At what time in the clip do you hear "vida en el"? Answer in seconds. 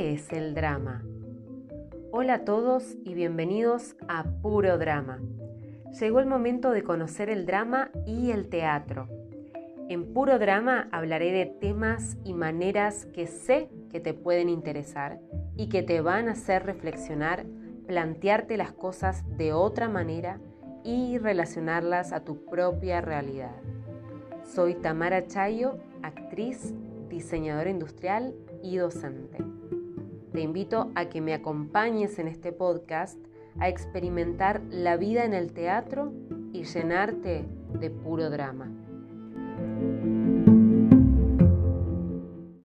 34.96-35.52